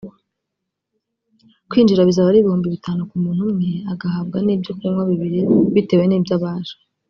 Kwinjira 1.69 2.07
bizaba 2.09 2.27
ari 2.29 2.39
ibihumbi 2.41 2.67
bitanu 2.75 3.01
ku 3.09 3.15
muntu 3.23 3.41
umwe 3.49 3.71
agahabwa 3.93 4.37
n’ibyo 4.45 4.71
kunywa 4.77 5.03
bibiri 5.11 5.39
bitewe 5.75 6.05
n'ibyo 6.07 6.33
abasha 6.39 6.75